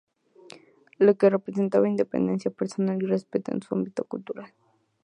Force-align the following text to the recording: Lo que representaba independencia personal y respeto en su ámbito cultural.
Lo 0.97 1.15
que 1.15 1.29
representaba 1.29 1.87
independencia 1.87 2.49
personal 2.49 3.03
y 3.03 3.05
respeto 3.05 3.51
en 3.51 3.61
su 3.61 3.75
ámbito 3.75 4.03
cultural. 4.05 4.51